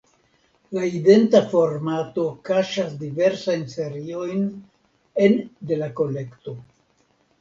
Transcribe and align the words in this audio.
La 0.75 0.85
identa 0.99 1.41
formato 1.51 2.23
kaŝas 2.49 2.95
diversajn 3.03 3.67
seriojn 3.75 4.49
en 5.27 5.37
de 5.73 5.79
la 5.83 5.91
kolekto. 6.01 6.57